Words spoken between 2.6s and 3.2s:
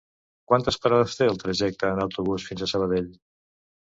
a Sabadell?